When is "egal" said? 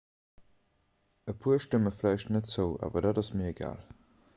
3.57-3.87